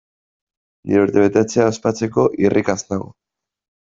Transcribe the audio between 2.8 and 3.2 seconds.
nago!